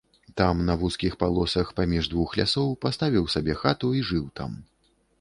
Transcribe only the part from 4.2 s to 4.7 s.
там.